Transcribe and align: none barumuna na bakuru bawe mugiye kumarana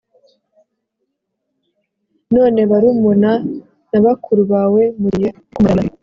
none 2.35 2.61
barumuna 2.71 3.31
na 3.91 3.99
bakuru 4.05 4.41
bawe 4.53 4.83
mugiye 5.01 5.29
kumarana 5.53 5.91